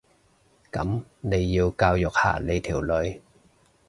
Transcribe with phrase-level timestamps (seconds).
[0.71, 3.21] 噉你要教育下你條女